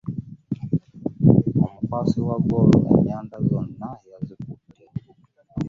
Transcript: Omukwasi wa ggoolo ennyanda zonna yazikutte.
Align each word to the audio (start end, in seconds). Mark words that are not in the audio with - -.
Omukwasi 1.65 2.19
wa 2.27 2.37
ggoolo 2.43 2.77
ennyanda 2.93 3.37
zonna 3.49 3.89
yazikutte. 4.09 4.83